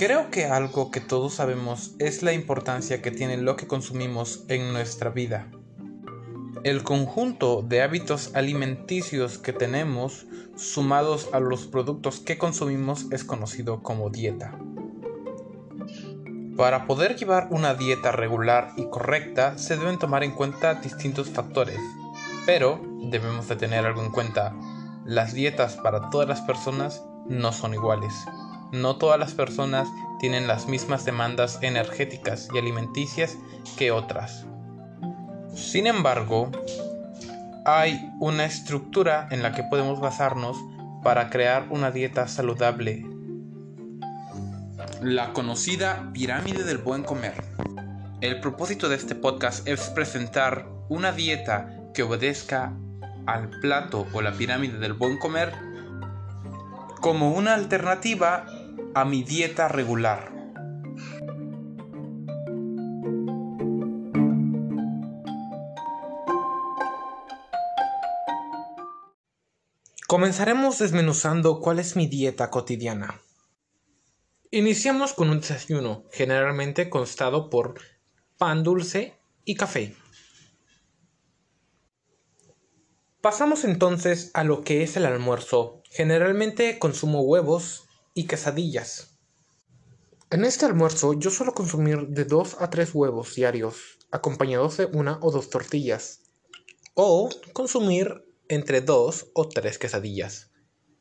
Creo 0.00 0.30
que 0.30 0.46
algo 0.46 0.90
que 0.90 1.02
todos 1.02 1.34
sabemos 1.34 1.94
es 1.98 2.22
la 2.22 2.32
importancia 2.32 3.02
que 3.02 3.10
tiene 3.10 3.36
lo 3.36 3.56
que 3.56 3.66
consumimos 3.66 4.46
en 4.48 4.72
nuestra 4.72 5.10
vida. 5.10 5.48
El 6.64 6.84
conjunto 6.84 7.60
de 7.60 7.82
hábitos 7.82 8.34
alimenticios 8.34 9.36
que 9.36 9.52
tenemos 9.52 10.24
sumados 10.56 11.28
a 11.34 11.38
los 11.38 11.66
productos 11.66 12.18
que 12.18 12.38
consumimos 12.38 13.08
es 13.10 13.24
conocido 13.24 13.82
como 13.82 14.08
dieta. 14.08 14.58
Para 16.56 16.86
poder 16.86 17.16
llevar 17.16 17.48
una 17.50 17.74
dieta 17.74 18.10
regular 18.10 18.72
y 18.78 18.86
correcta 18.86 19.58
se 19.58 19.76
deben 19.76 19.98
tomar 19.98 20.24
en 20.24 20.32
cuenta 20.32 20.76
distintos 20.76 21.28
factores, 21.28 21.78
pero 22.46 22.80
debemos 23.02 23.48
de 23.48 23.56
tener 23.56 23.84
algo 23.84 24.02
en 24.02 24.12
cuenta. 24.12 24.56
Las 25.04 25.34
dietas 25.34 25.76
para 25.76 26.08
todas 26.08 26.26
las 26.26 26.40
personas 26.40 27.04
no 27.28 27.52
son 27.52 27.74
iguales. 27.74 28.14
No 28.72 28.96
todas 28.96 29.18
las 29.18 29.34
personas 29.34 29.88
tienen 30.18 30.46
las 30.46 30.68
mismas 30.68 31.04
demandas 31.04 31.58
energéticas 31.62 32.48
y 32.54 32.58
alimenticias 32.58 33.36
que 33.76 33.90
otras. 33.90 34.46
Sin 35.54 35.86
embargo, 35.86 36.50
hay 37.64 38.10
una 38.20 38.44
estructura 38.44 39.28
en 39.30 39.42
la 39.42 39.52
que 39.52 39.64
podemos 39.64 40.00
basarnos 40.00 40.56
para 41.02 41.30
crear 41.30 41.66
una 41.70 41.90
dieta 41.90 42.28
saludable 42.28 43.04
la 45.02 45.32
conocida 45.32 46.10
pirámide 46.12 46.62
del 46.64 46.78
buen 46.78 47.04
comer. 47.04 47.32
El 48.20 48.38
propósito 48.40 48.88
de 48.90 48.96
este 48.96 49.14
podcast 49.14 49.66
es 49.66 49.88
presentar 49.90 50.66
una 50.90 51.12
dieta 51.12 51.74
que 51.94 52.02
obedezca 52.02 52.74
al 53.26 53.48
plato 53.60 54.06
o 54.12 54.20
la 54.20 54.32
pirámide 54.32 54.78
del 54.78 54.92
buen 54.92 55.18
comer 55.18 55.54
como 57.00 57.32
una 57.32 57.54
alternativa 57.54 58.46
a 58.94 59.04
mi 59.04 59.22
dieta 59.22 59.68
regular. 59.68 60.32
Comenzaremos 70.08 70.78
desmenuzando 70.78 71.60
cuál 71.60 71.78
es 71.78 71.94
mi 71.94 72.08
dieta 72.08 72.50
cotidiana. 72.50 73.20
Iniciamos 74.50 75.12
con 75.12 75.30
un 75.30 75.40
desayuno, 75.40 76.04
generalmente 76.10 76.90
constado 76.90 77.48
por 77.48 77.80
pan 78.38 78.64
dulce 78.64 79.16
y 79.44 79.54
café. 79.54 79.94
Pasamos 83.20 83.62
entonces 83.64 84.32
a 84.34 84.42
lo 84.42 84.62
que 84.62 84.82
es 84.82 84.96
el 84.96 85.06
almuerzo. 85.06 85.82
Generalmente 85.90 86.80
consumo 86.80 87.20
huevos 87.20 87.89
quesadillas. 88.26 89.18
En 90.30 90.44
este 90.44 90.64
almuerzo 90.64 91.14
yo 91.14 91.30
suelo 91.30 91.54
consumir 91.54 92.08
de 92.08 92.24
2 92.24 92.56
a 92.60 92.70
3 92.70 92.94
huevos 92.94 93.34
diarios, 93.34 93.98
acompañados 94.10 94.76
de 94.76 94.86
una 94.86 95.18
o 95.22 95.30
dos 95.30 95.50
tortillas. 95.50 96.20
O 96.94 97.28
consumir 97.52 98.24
entre 98.48 98.80
2 98.80 99.30
o 99.34 99.48
3 99.48 99.78
quesadillas, 99.78 100.50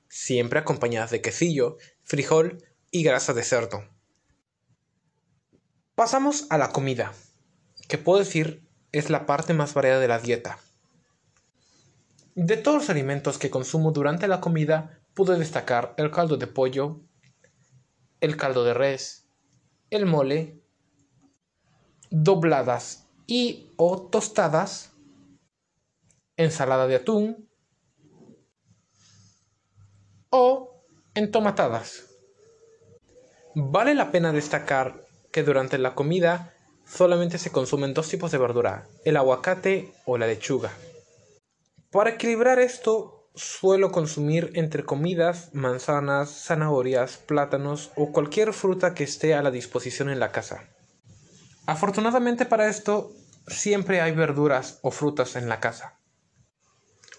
siempre 0.07 0.59
acompañadas 0.59 1.11
de 1.11 1.21
quesillo, 1.21 1.77
frijol 2.03 2.63
y 2.91 3.03
grasa 3.03 3.33
de 3.33 3.43
cerdo. 3.43 3.83
Pasamos 5.95 6.47
a 6.49 6.57
la 6.57 6.71
comida, 6.71 7.13
que 7.87 7.97
puedo 7.97 8.19
decir 8.19 8.67
es 8.91 9.09
la 9.09 9.25
parte 9.25 9.53
más 9.53 9.73
variada 9.73 9.99
de 9.99 10.07
la 10.07 10.19
dieta. 10.19 10.59
De 12.35 12.57
todos 12.57 12.77
los 12.77 12.89
alimentos 12.89 13.37
que 13.37 13.49
consumo 13.49 13.91
durante 13.91 14.27
la 14.27 14.39
comida, 14.39 15.01
pude 15.13 15.37
destacar 15.37 15.93
el 15.97 16.09
caldo 16.09 16.37
de 16.37 16.47
pollo, 16.47 17.01
el 18.21 18.37
caldo 18.37 18.63
de 18.63 18.73
res, 18.73 19.27
el 19.89 20.05
mole, 20.05 20.61
dobladas 22.09 23.07
y 23.27 23.71
o 23.77 24.01
tostadas, 24.01 24.91
ensalada 26.37 26.87
de 26.87 26.95
atún 26.95 27.49
o 30.29 30.83
entomatadas. 31.13 32.05
Vale 33.55 33.93
la 33.93 34.11
pena 34.11 34.31
destacar 34.31 35.05
que 35.31 35.43
durante 35.43 35.77
la 35.77 35.95
comida 35.95 36.53
solamente 36.85 37.37
se 37.37 37.51
consumen 37.51 37.93
dos 37.93 38.09
tipos 38.09 38.31
de 38.31 38.37
verdura, 38.37 38.87
el 39.05 39.17
aguacate 39.17 39.93
o 40.05 40.17
la 40.17 40.27
lechuga. 40.27 40.71
Para 41.91 42.11
equilibrar 42.11 42.59
esto, 42.59 43.18
suelo 43.35 43.91
consumir 43.91 44.51
entre 44.55 44.83
comidas 44.83 45.49
manzanas, 45.53 46.29
zanahorias, 46.45 47.17
plátanos 47.17 47.91
o 47.95 48.11
cualquier 48.11 48.53
fruta 48.53 48.93
que 48.93 49.03
esté 49.03 49.33
a 49.33 49.41
la 49.41 49.51
disposición 49.51 50.09
en 50.09 50.19
la 50.19 50.31
casa. 50.31 50.69
Afortunadamente 51.65 52.45
para 52.45 52.67
esto, 52.67 53.11
siempre 53.47 54.01
hay 54.01 54.11
verduras 54.11 54.79
o 54.81 54.91
frutas 54.91 55.35
en 55.35 55.49
la 55.49 55.59
casa. 55.59 55.99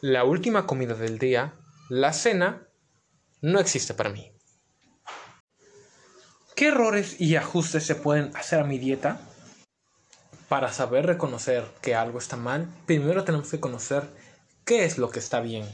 La 0.01 0.25
última 0.25 0.67
comida 0.67 0.95
del 0.95 1.19
día, 1.19 1.55
la 1.89 2.13
cena, 2.13 2.69
no 3.43 3.61
existe 3.61 3.95
para 3.95 4.11
mí. 4.11 4.33
¿Qué 6.55 6.69
errores 6.69 7.21
y 7.21 7.37
ajustes 7.37 7.85
se 7.85 7.95
pueden 7.95 8.37
hacer 8.37 8.61
a 8.61 8.65
mi 8.65 8.79
dieta? 8.79 9.21
Para 10.49 10.73
saber 10.73 11.07
reconocer 11.07 11.65
que 11.81 11.95
algo 11.95 12.19
está 12.19 12.37
mal, 12.37 12.69
primero 12.87 13.25
tenemos 13.25 13.51
que 13.51 13.61
conocer 13.61 14.03
qué 14.65 14.85
es 14.85 14.99
lo 14.99 15.11
que 15.11 15.21
está 15.21 15.41
bien. 15.41 15.65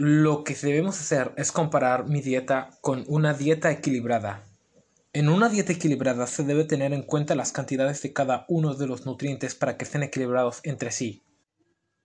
Lo 0.00 0.44
que 0.44 0.54
debemos 0.54 1.00
hacer 1.00 1.32
es 1.36 1.50
comparar 1.50 2.06
mi 2.06 2.20
dieta 2.20 2.70
con 2.80 3.04
una 3.08 3.34
dieta 3.34 3.72
equilibrada. 3.72 4.44
En 5.12 5.28
una 5.28 5.48
dieta 5.48 5.72
equilibrada 5.72 6.28
se 6.28 6.44
debe 6.44 6.62
tener 6.62 6.92
en 6.92 7.02
cuenta 7.02 7.34
las 7.34 7.50
cantidades 7.50 8.00
de 8.02 8.12
cada 8.12 8.44
uno 8.48 8.74
de 8.74 8.86
los 8.86 9.06
nutrientes 9.06 9.56
para 9.56 9.76
que 9.76 9.84
estén 9.84 10.04
equilibrados 10.04 10.60
entre 10.62 10.92
sí. 10.92 11.24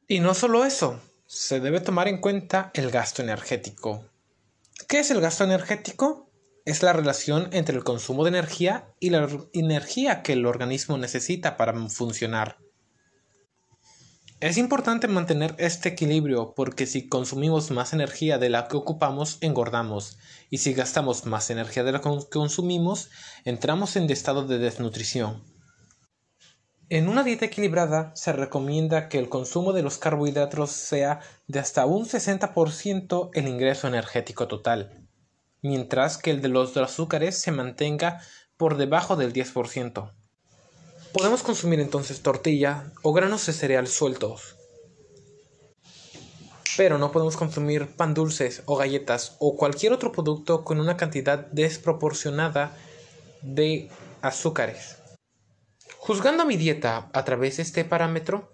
Y 0.08 0.22
no 0.22 0.34
solo 0.34 0.66
eso, 0.66 1.00
se 1.28 1.60
debe 1.60 1.82
tomar 1.82 2.08
en 2.08 2.20
cuenta 2.20 2.72
el 2.74 2.90
gasto 2.90 3.22
energético. 3.22 4.04
¿Qué 4.88 4.98
es 4.98 5.12
el 5.12 5.22
gasto 5.22 5.44
energético? 5.44 6.32
es 6.66 6.82
la 6.82 6.94
relación 6.94 7.50
entre 7.52 7.76
el 7.76 7.84
consumo 7.84 8.24
de 8.24 8.30
energía 8.30 8.88
y 9.00 9.10
la 9.10 9.28
energía 9.52 10.24
que 10.24 10.34
el 10.34 10.46
organismo 10.46 10.98
necesita 10.98 11.58
para 11.58 11.74
funcionar. 11.90 12.58
Es 14.44 14.58
importante 14.58 15.08
mantener 15.08 15.56
este 15.58 15.88
equilibrio 15.88 16.54
porque 16.54 16.86
si 16.86 17.08
consumimos 17.08 17.72
más 17.72 17.94
energía 17.94 18.38
de 18.38 18.50
la 18.50 18.68
que 18.68 18.76
ocupamos, 18.76 19.38
engordamos, 19.40 20.18
y 20.50 20.58
si 20.58 20.74
gastamos 20.74 21.26
más 21.26 21.50
energía 21.50 21.86
de 21.86 21.94
la 21.94 22.02
que 22.02 22.10
consumimos, 22.30 23.10
entramos 23.46 23.96
en 23.96 24.10
estado 24.10 24.46
de 24.46 24.58
desnutrición. 24.58 25.42
En 26.90 27.08
una 27.08 27.24
dieta 27.24 27.46
equilibrada 27.46 28.12
se 28.16 28.34
recomienda 28.34 29.08
que 29.08 29.18
el 29.18 29.30
consumo 29.30 29.72
de 29.72 29.82
los 29.82 29.98
carbohidratos 29.98 30.72
sea 30.72 31.22
de 31.48 31.60
hasta 31.60 31.86
un 31.86 32.04
60% 32.06 33.30
el 33.36 33.48
ingreso 33.48 33.88
energético 33.88 34.50
total 34.50 35.08
mientras 35.64 36.18
que 36.18 36.30
el 36.30 36.42
de 36.42 36.50
los 36.50 36.76
azúcares 36.76 37.40
se 37.40 37.54
mantenga 37.54 38.20
por 38.58 38.76
debajo 38.76 39.16
del 39.16 39.32
10%. 39.32 40.12
Podemos 41.14 41.44
consumir 41.44 41.80
entonces 41.80 42.24
tortilla 42.24 42.92
o 43.04 43.14
granos 43.14 43.46
de 43.46 43.54
cereal 43.54 43.88
sueltos. 43.88 44.58
Pero 46.76 46.98
no 46.98 47.12
podemos 47.12 47.38
consumir 47.38 47.96
pan 47.96 48.16
dulces 48.16 48.64
o 48.66 48.76
galletas 48.76 49.36
o 49.38 49.56
cualquier 49.56 49.94
otro 49.94 50.12
producto 50.12 50.64
con 50.64 50.80
una 50.80 50.98
cantidad 50.98 51.38
desproporcionada 51.52 52.76
de 53.44 53.92
azúcares. 54.24 54.98
Juzgando 56.00 56.46
mi 56.46 56.58
dieta 56.58 57.12
a 57.14 57.24
través 57.24 57.58
de 57.58 57.64
este 57.64 57.86
parámetro, 57.86 58.52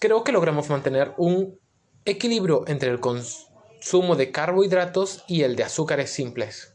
creo 0.00 0.24
que 0.24 0.32
logramos 0.32 0.68
mantener 0.68 1.14
un 1.16 1.60
equilibrio 2.04 2.64
entre 2.66 2.90
el 2.90 2.98
consumo 2.98 4.16
de 4.16 4.32
carbohidratos 4.32 5.22
y 5.28 5.42
el 5.42 5.54
de 5.54 5.62
azúcares 5.62 6.10
simples. 6.10 6.74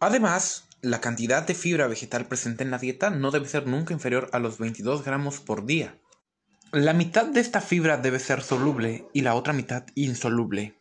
Además, 0.00 0.64
la 0.82 1.00
cantidad 1.00 1.46
de 1.46 1.54
fibra 1.54 1.86
vegetal 1.86 2.26
presente 2.26 2.64
en 2.64 2.72
la 2.72 2.78
dieta 2.78 3.08
no 3.08 3.30
debe 3.30 3.46
ser 3.46 3.68
nunca 3.68 3.94
inferior 3.94 4.28
a 4.32 4.40
los 4.40 4.58
22 4.58 5.04
gramos 5.04 5.38
por 5.38 5.64
día. 5.64 5.96
La 6.72 6.92
mitad 6.92 7.26
de 7.26 7.40
esta 7.40 7.60
fibra 7.60 7.98
debe 7.98 8.18
ser 8.18 8.42
soluble 8.42 9.06
y 9.12 9.20
la 9.20 9.36
otra 9.36 9.52
mitad 9.52 9.86
insoluble. 9.94 10.80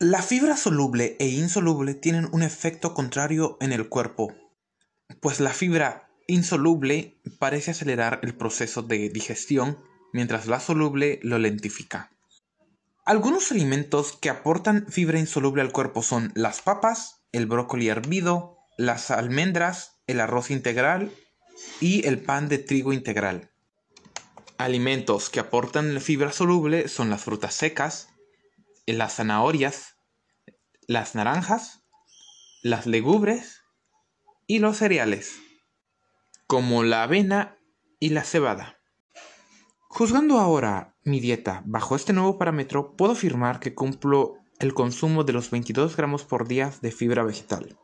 La 0.00 0.20
fibra 0.20 0.56
soluble 0.56 1.16
e 1.20 1.28
insoluble 1.28 1.94
tienen 1.94 2.28
un 2.32 2.42
efecto 2.42 2.92
contrario 2.92 3.56
en 3.60 3.72
el 3.72 3.88
cuerpo, 3.88 4.34
pues 5.20 5.38
la 5.38 5.50
fibra 5.50 6.10
insoluble 6.26 7.20
parece 7.38 7.70
acelerar 7.70 8.18
el 8.24 8.34
proceso 8.34 8.82
de 8.82 9.08
digestión, 9.10 9.78
mientras 10.12 10.48
la 10.48 10.58
soluble 10.58 11.20
lo 11.22 11.38
lentifica. 11.38 12.10
Algunos 13.04 13.52
alimentos 13.52 14.18
que 14.20 14.28
aportan 14.28 14.86
fibra 14.88 15.20
insoluble 15.20 15.62
al 15.62 15.70
cuerpo 15.70 16.02
son 16.02 16.32
las 16.34 16.62
papas, 16.62 17.22
el 17.30 17.46
brócoli 17.46 17.88
hervido, 17.88 18.55
las 18.76 19.10
almendras, 19.10 20.00
el 20.06 20.20
arroz 20.20 20.50
integral 20.50 21.10
y 21.80 22.06
el 22.06 22.20
pan 22.20 22.48
de 22.48 22.58
trigo 22.58 22.92
integral. 22.92 23.50
Alimentos 24.58 25.30
que 25.30 25.40
aportan 25.40 26.00
fibra 26.00 26.32
soluble 26.32 26.88
son 26.88 27.10
las 27.10 27.24
frutas 27.24 27.54
secas, 27.54 28.08
las 28.86 29.16
zanahorias, 29.16 29.96
las 30.86 31.14
naranjas, 31.14 31.82
las 32.62 32.86
legumbres 32.86 33.62
y 34.46 34.58
los 34.58 34.78
cereales, 34.78 35.36
como 36.46 36.82
la 36.82 37.02
avena 37.02 37.58
y 37.98 38.10
la 38.10 38.24
cebada. 38.24 38.78
Juzgando 39.88 40.38
ahora 40.38 40.96
mi 41.04 41.20
dieta 41.20 41.62
bajo 41.64 41.96
este 41.96 42.12
nuevo 42.12 42.38
parámetro, 42.38 42.96
puedo 42.96 43.12
afirmar 43.12 43.60
que 43.60 43.74
cumplo 43.74 44.34
el 44.58 44.74
consumo 44.74 45.24
de 45.24 45.32
los 45.32 45.50
22 45.50 45.96
gramos 45.96 46.24
por 46.24 46.48
día 46.48 46.72
de 46.82 46.92
fibra 46.92 47.24
vegetal. 47.24 47.78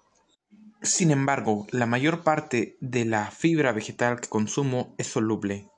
Sin 0.83 1.13
embargo, 1.13 1.69
la 1.71 1.87
mayor 1.87 2.25
parte 2.25 2.77
de 2.81 3.05
la 3.05 3.31
fibra 3.31 3.71
vegetal 3.71 4.21
que 4.21 4.29
consumo 4.29 4.97
es 4.99 5.07
soluble, 5.07 5.71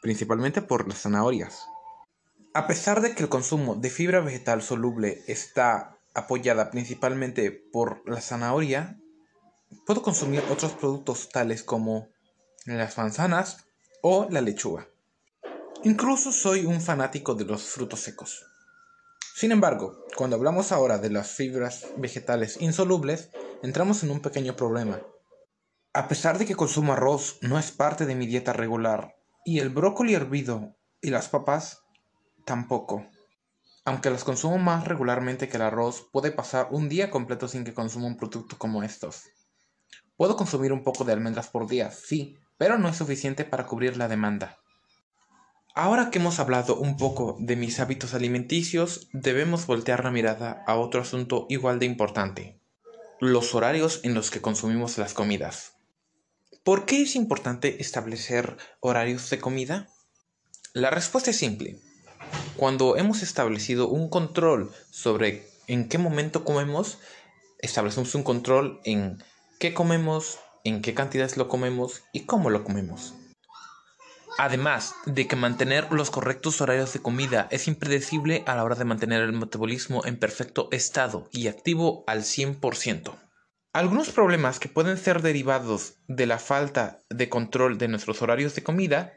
principalmente 0.00 0.62
por 0.62 0.88
las 0.88 1.02
zanahorias. 1.02 1.66
A 2.54 2.66
pesar 2.66 3.02
de 3.02 3.14
que 3.14 3.22
el 3.22 3.28
consumo 3.28 3.74
de 3.74 3.90
fibra 3.90 4.20
vegetal 4.20 4.62
soluble 4.62 5.22
está 5.26 5.98
apoyada 6.14 6.70
principalmente 6.70 7.50
por 7.50 8.02
la 8.08 8.22
zanahoria, 8.22 8.98
puedo 9.86 10.00
consumir 10.00 10.42
otros 10.50 10.72
productos 10.72 11.28
tales 11.28 11.62
como 11.62 12.08
las 12.64 12.96
manzanas 12.96 13.66
o 14.00 14.28
la 14.30 14.40
lechuga. 14.40 14.88
Incluso 15.84 16.32
soy 16.32 16.64
un 16.64 16.80
fanático 16.80 17.34
de 17.34 17.44
los 17.44 17.64
frutos 17.64 18.00
secos. 18.00 18.46
Sin 19.34 19.52
embargo, 19.52 20.06
cuando 20.16 20.36
hablamos 20.36 20.72
ahora 20.72 20.96
de 20.96 21.10
las 21.10 21.32
fibras 21.32 21.88
vegetales 21.96 22.56
insolubles, 22.60 23.28
entramos 23.62 24.02
en 24.02 24.10
un 24.10 24.20
pequeño 24.20 24.56
problema. 24.56 25.00
A 25.94 26.08
pesar 26.08 26.36
de 26.36 26.46
que 26.46 26.56
consumo 26.56 26.94
arroz, 26.94 27.38
no 27.42 27.58
es 27.58 27.70
parte 27.70 28.06
de 28.06 28.16
mi 28.16 28.26
dieta 28.26 28.52
regular, 28.52 29.14
y 29.44 29.60
el 29.60 29.70
brócoli 29.70 30.14
hervido 30.14 30.76
y 31.00 31.10
las 31.10 31.28
papas 31.28 31.82
tampoco. 32.44 33.06
Aunque 33.84 34.10
las 34.10 34.24
consumo 34.24 34.58
más 34.58 34.86
regularmente 34.86 35.48
que 35.48 35.56
el 35.58 35.62
arroz, 35.62 36.08
puede 36.12 36.32
pasar 36.32 36.68
un 36.70 36.88
día 36.88 37.10
completo 37.10 37.46
sin 37.46 37.64
que 37.64 37.74
consuma 37.74 38.06
un 38.06 38.16
producto 38.16 38.58
como 38.58 38.82
estos. 38.82 39.24
Puedo 40.16 40.36
consumir 40.36 40.72
un 40.72 40.82
poco 40.82 41.04
de 41.04 41.12
almendras 41.12 41.48
por 41.48 41.68
día, 41.68 41.90
sí, 41.92 42.36
pero 42.58 42.78
no 42.78 42.88
es 42.88 42.96
suficiente 42.96 43.44
para 43.44 43.66
cubrir 43.66 43.96
la 43.96 44.08
demanda. 44.08 44.58
Ahora 45.74 46.10
que 46.10 46.18
hemos 46.18 46.38
hablado 46.38 46.76
un 46.76 46.96
poco 46.96 47.36
de 47.38 47.56
mis 47.56 47.80
hábitos 47.80 48.12
alimenticios, 48.12 49.08
debemos 49.12 49.66
voltear 49.66 50.04
la 50.04 50.10
mirada 50.10 50.64
a 50.66 50.76
otro 50.76 51.00
asunto 51.00 51.46
igual 51.48 51.78
de 51.78 51.86
importante, 51.86 52.61
los 53.22 53.54
horarios 53.54 54.00
en 54.02 54.14
los 54.14 54.32
que 54.32 54.40
consumimos 54.40 54.98
las 54.98 55.14
comidas. 55.14 55.74
¿Por 56.64 56.86
qué 56.86 57.02
es 57.02 57.14
importante 57.14 57.80
establecer 57.80 58.56
horarios 58.80 59.30
de 59.30 59.38
comida? 59.38 59.88
La 60.72 60.90
respuesta 60.90 61.30
es 61.30 61.36
simple. 61.36 61.78
Cuando 62.56 62.96
hemos 62.96 63.22
establecido 63.22 63.86
un 63.86 64.08
control 64.08 64.72
sobre 64.90 65.46
en 65.68 65.88
qué 65.88 65.98
momento 65.98 66.44
comemos, 66.44 66.98
establecemos 67.60 68.12
un 68.16 68.24
control 68.24 68.80
en 68.82 69.22
qué 69.60 69.72
comemos, 69.72 70.40
en 70.64 70.82
qué 70.82 70.92
cantidades 70.92 71.36
lo 71.36 71.46
comemos 71.46 72.02
y 72.12 72.26
cómo 72.26 72.50
lo 72.50 72.64
comemos. 72.64 73.14
Además 74.38 74.94
de 75.04 75.26
que 75.26 75.36
mantener 75.36 75.88
los 75.90 76.10
correctos 76.10 76.60
horarios 76.60 76.92
de 76.92 77.00
comida 77.00 77.48
es 77.50 77.68
impredecible 77.68 78.42
a 78.46 78.54
la 78.56 78.64
hora 78.64 78.74
de 78.74 78.84
mantener 78.84 79.22
el 79.22 79.32
metabolismo 79.32 80.04
en 80.04 80.18
perfecto 80.18 80.68
estado 80.72 81.28
y 81.32 81.48
activo 81.48 82.04
al 82.06 82.22
100%. 82.22 83.14
Algunos 83.74 84.10
problemas 84.10 84.58
que 84.58 84.68
pueden 84.68 84.98
ser 84.98 85.22
derivados 85.22 85.94
de 86.06 86.26
la 86.26 86.38
falta 86.38 87.00
de 87.08 87.28
control 87.28 87.78
de 87.78 87.88
nuestros 87.88 88.20
horarios 88.22 88.54
de 88.54 88.62
comida 88.62 89.14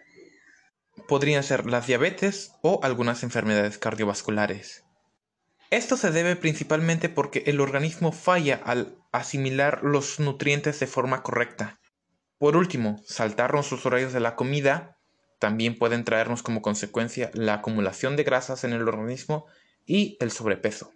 podrían 1.07 1.43
ser 1.43 1.65
las 1.65 1.87
diabetes 1.87 2.51
o 2.61 2.79
algunas 2.83 3.23
enfermedades 3.23 3.77
cardiovasculares. 3.77 4.83
Esto 5.71 5.97
se 5.97 6.11
debe 6.11 6.35
principalmente 6.35 7.09
porque 7.09 7.43
el 7.47 7.59
organismo 7.59 8.11
falla 8.11 8.61
al 8.63 8.97
asimilar 9.11 9.83
los 9.83 10.19
nutrientes 10.19 10.79
de 10.79 10.87
forma 10.87 11.21
correcta. 11.23 11.79
Por 12.37 12.55
último, 12.55 13.01
saltar 13.05 13.53
nuestros 13.53 13.85
horarios 13.85 14.13
de 14.13 14.19
la 14.19 14.35
comida 14.35 14.94
también 15.39 15.77
pueden 15.77 16.03
traernos 16.03 16.43
como 16.43 16.61
consecuencia 16.61 17.31
la 17.33 17.55
acumulación 17.55 18.15
de 18.15 18.23
grasas 18.23 18.63
en 18.63 18.73
el 18.73 18.87
organismo 18.87 19.45
y 19.85 20.17
el 20.19 20.31
sobrepeso. 20.31 20.91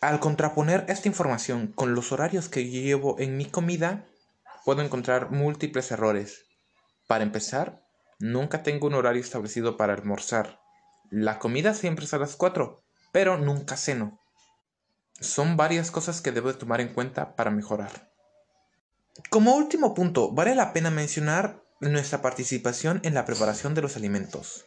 Al 0.00 0.18
contraponer 0.18 0.86
esta 0.88 1.08
información 1.08 1.68
con 1.68 1.94
los 1.94 2.10
horarios 2.10 2.48
que 2.48 2.68
llevo 2.68 3.18
en 3.18 3.36
mi 3.36 3.44
comida, 3.44 4.06
puedo 4.64 4.80
encontrar 4.82 5.30
múltiples 5.30 5.90
errores. 5.90 6.46
Para 7.06 7.24
empezar, 7.24 7.82
nunca 8.18 8.62
tengo 8.62 8.86
un 8.86 8.94
horario 8.94 9.20
establecido 9.20 9.76
para 9.76 9.92
almorzar. 9.92 10.60
La 11.10 11.38
comida 11.38 11.74
siempre 11.74 12.06
es 12.06 12.14
a 12.14 12.18
las 12.18 12.36
4, 12.36 12.82
pero 13.12 13.36
nunca 13.36 13.76
ceno. 13.76 14.20
Son 15.20 15.58
varias 15.58 15.90
cosas 15.90 16.22
que 16.22 16.32
debo 16.32 16.54
tomar 16.54 16.80
en 16.80 16.94
cuenta 16.94 17.36
para 17.36 17.50
mejorar. 17.50 18.10
Como 19.28 19.54
último 19.54 19.92
punto, 19.92 20.32
vale 20.32 20.54
la 20.54 20.72
pena 20.72 20.90
mencionar 20.90 21.62
nuestra 21.88 22.20
participación 22.20 23.00
en 23.04 23.14
la 23.14 23.24
preparación 23.24 23.74
de 23.74 23.80
los 23.80 23.96
alimentos. 23.96 24.66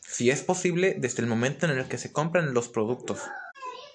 Si 0.00 0.30
es 0.30 0.42
posible, 0.42 0.96
desde 0.98 1.22
el 1.22 1.28
momento 1.28 1.66
en 1.66 1.72
el 1.76 1.86
que 1.86 1.98
se 1.98 2.12
compran 2.12 2.54
los 2.54 2.68
productos. 2.68 3.20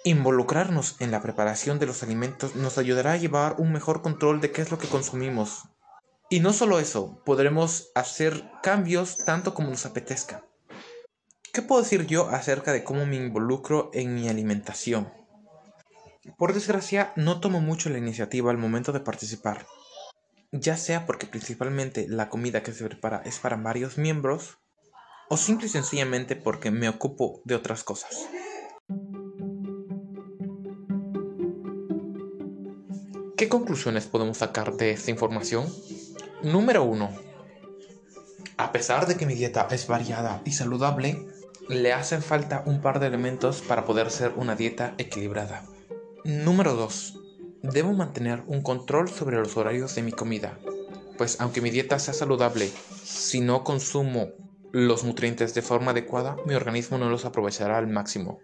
Involucrarnos 0.04 0.96
en 1.00 1.10
la 1.10 1.22
preparación 1.22 1.80
de 1.80 1.88
los 1.88 2.04
alimentos 2.04 2.56
nos 2.56 2.78
ayudará 2.78 3.14
a 3.14 3.18
llevar 3.18 3.56
un 3.58 3.74
mejor 3.74 4.04
control 4.04 4.40
de 4.40 4.52
qué 4.52 4.62
es 4.62 4.70
lo 4.70 4.78
que 4.78 4.88
consumimos. 4.88 5.64
Y 6.30 6.40
no 6.40 6.54
solo 6.54 6.80
eso, 6.80 7.22
podremos 7.26 7.90
hacer 7.96 8.44
cambios 8.62 9.18
tanto 9.26 9.56
como 9.56 9.72
nos 9.72 9.86
apetezca. 9.88 10.46
¿Qué 11.52 11.64
puedo 11.64 11.82
decir 11.82 12.06
yo 12.06 12.30
acerca 12.30 12.72
de 12.72 12.84
cómo 12.84 13.06
me 13.06 13.16
involucro 13.16 13.90
en 13.94 14.14
mi 14.14 14.30
alimentación? 14.30 15.12
Por 16.38 16.54
desgracia, 16.54 17.12
no 17.16 17.40
tomo 17.40 17.60
mucho 17.60 17.90
la 17.90 17.98
iniciativa 17.98 18.52
al 18.52 18.58
momento 18.58 18.92
de 18.92 19.00
participar 19.00 19.66
ya 20.60 20.78
sea 20.78 21.06
porque 21.06 21.28
principalmente 21.28 22.08
la 22.08 22.30
comida 22.30 22.64
que 22.64 22.72
se 22.72 22.86
prepara 22.86 23.22
es 23.26 23.40
para 23.40 23.58
varios 23.58 23.98
miembros, 23.98 24.58
o 25.30 25.38
simple 25.38 25.68
y 25.68 25.70
sencillamente 25.70 26.36
porque 26.36 26.72
me 26.72 26.88
ocupo 26.88 27.42
de 27.46 27.56
otras 27.56 27.84
cosas. 27.84 28.28
¿Qué 33.36 33.50
conclusiones 33.50 34.06
podemos 34.06 34.38
sacar 34.38 34.76
de 34.76 34.92
esta 34.92 35.12
información? 35.12 35.68
Número 36.42 36.84
1. 36.84 37.10
A 38.58 38.72
pesar 38.72 39.08
de 39.08 39.18
que 39.18 39.26
mi 39.26 39.36
dieta 39.36 39.68
es 39.72 39.88
variada 39.88 40.42
y 40.46 40.52
saludable, 40.54 41.28
le 41.68 41.92
hacen 41.92 42.22
falta 42.22 42.64
un 42.66 42.82
par 42.82 43.00
de 43.00 43.08
elementos 43.08 43.62
para 43.62 43.84
poder 43.84 44.10
ser 44.10 44.32
una 44.38 44.56
dieta 44.56 44.94
equilibrada. 44.98 45.66
Número 46.24 46.76
2 46.76 47.25
Debo 47.72 47.94
mantener 47.94 48.44
un 48.46 48.62
control 48.62 49.10
sobre 49.10 49.38
los 49.38 49.58
horarios 49.58 49.96
de 49.96 50.04
mi 50.04 50.12
comida, 50.12 50.60
pues 51.18 51.42
aunque 51.42 51.62
mi 51.62 51.72
dieta 51.72 51.98
sea 51.98 52.14
saludable, 52.14 52.72
si 53.04 53.42
no 53.42 53.64
consumo 53.64 54.28
los 54.72 55.04
nutrientes 55.04 55.56
de 55.56 55.64
forma 55.64 55.92
adecuada, 55.92 56.36
mi 56.46 56.54
organismo 56.54 57.00
no 57.00 57.10
los 57.10 57.26
aprovechará 57.26 57.80
al 57.80 57.88
máximo. 57.88 58.40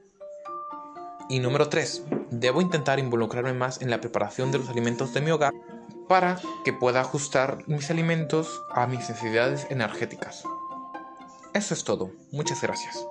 Y 1.29 1.39
número 1.39 1.69
3. 1.69 2.03
Debo 2.31 2.61
intentar 2.61 2.97
involucrarme 2.97 3.53
más 3.53 3.81
en 3.81 3.91
la 3.91 4.01
preparación 4.01 4.51
de 4.51 4.57
los 4.57 4.69
alimentos 4.69 5.13
de 5.13 5.21
mi 5.21 5.29
hogar 5.29 5.53
para 6.09 6.39
que 6.65 6.73
pueda 6.73 7.01
ajustar 7.01 7.59
mis 7.67 7.91
alimentos 7.91 8.63
a 8.71 8.87
mis 8.87 9.07
necesidades 9.07 9.67
energéticas. 9.69 10.43
Eso 11.53 11.75
es 11.75 11.83
todo. 11.83 12.11
Muchas 12.31 12.61
gracias. 12.61 13.05